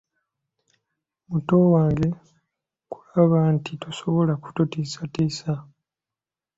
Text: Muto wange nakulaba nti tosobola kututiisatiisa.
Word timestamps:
Muto 1.29 1.55
wange 1.73 2.07
nakulaba 2.15 3.39
nti 3.55 3.71
tosobola 3.81 4.33
kututiisatiisa. 4.43 5.51